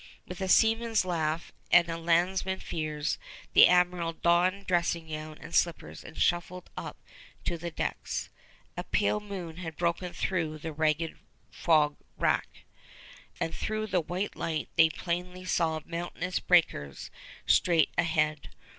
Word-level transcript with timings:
With 0.27 0.41
a 0.41 0.47
seaman's 0.47 1.05
laugh 1.05 1.51
at 1.71 1.87
a 1.87 1.95
landsman's 1.95 2.63
fears, 2.63 3.19
the 3.53 3.67
Admiral 3.67 4.13
donned 4.13 4.65
dressing 4.65 5.07
gown 5.09 5.37
and 5.39 5.53
slippers 5.53 6.03
and 6.03 6.17
shuffled 6.19 6.71
up 6.75 6.97
to 7.43 7.55
the 7.55 7.69
decks. 7.69 8.29
A 8.75 8.83
pale 8.83 9.19
moon 9.19 9.57
had 9.57 9.77
broken 9.77 10.11
through 10.11 10.57
the 10.57 10.73
ragged 10.73 11.19
fog 11.51 11.97
wrack, 12.17 12.63
and 13.39 13.53
through 13.53 13.85
the 13.85 14.01
white 14.01 14.35
light 14.35 14.69
they 14.75 14.89
plainly 14.89 15.45
saw 15.45 15.79
mountainous 15.85 16.39
breakers 16.39 17.11
straight 17.45 17.89
ahead. 17.95 18.49